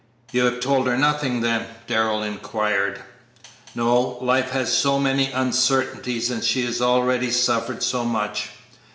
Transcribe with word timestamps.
"You 0.31 0.45
have 0.45 0.61
told 0.61 0.87
her 0.87 0.97
nothing, 0.97 1.41
then?" 1.41 1.63
Darrell 1.85 2.23
inquired. 2.23 3.01
"No; 3.75 4.17
life 4.19 4.49
has 4.49 4.75
so 4.75 4.97
many 4.97 5.31
uncertainties 5.31 6.31
and 6.31 6.43
she 6.43 6.65
has 6.65 6.81
already 6.81 7.29
suffered 7.29 7.83
so 7.83 8.03
much. 8.03 8.49